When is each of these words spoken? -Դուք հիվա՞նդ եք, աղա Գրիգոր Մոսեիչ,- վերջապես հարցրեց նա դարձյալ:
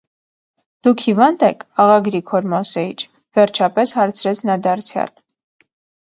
-Դուք 0.85 1.01
հիվա՞նդ 1.07 1.43
եք, 1.47 1.59
աղա 1.83 1.97
Գրիգոր 2.07 2.47
Մոսեիչ,- 2.53 3.03
վերջապես 3.39 3.93
հարցրեց 3.99 4.41
նա 4.51 4.55
դարձյալ: 4.69 5.13